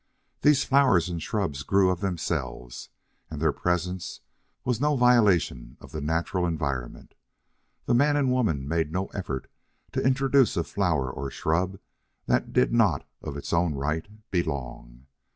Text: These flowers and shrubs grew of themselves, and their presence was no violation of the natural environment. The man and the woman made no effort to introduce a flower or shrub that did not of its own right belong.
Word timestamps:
These 0.41 0.63
flowers 0.63 1.09
and 1.09 1.21
shrubs 1.21 1.61
grew 1.61 1.91
of 1.91 1.99
themselves, 2.01 2.89
and 3.29 3.39
their 3.39 3.51
presence 3.51 4.21
was 4.65 4.81
no 4.81 4.95
violation 4.95 5.77
of 5.79 5.91
the 5.91 6.01
natural 6.01 6.47
environment. 6.47 7.13
The 7.85 7.93
man 7.93 8.17
and 8.17 8.29
the 8.29 8.33
woman 8.33 8.67
made 8.67 8.91
no 8.91 9.09
effort 9.09 9.45
to 9.91 10.01
introduce 10.03 10.57
a 10.57 10.63
flower 10.63 11.07
or 11.11 11.29
shrub 11.29 11.77
that 12.25 12.51
did 12.51 12.73
not 12.73 13.07
of 13.21 13.37
its 13.37 13.53
own 13.53 13.75
right 13.75 14.07
belong. 14.31 15.05